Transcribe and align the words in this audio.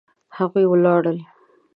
هغوی 0.37 0.65
ولاړل 0.69 1.17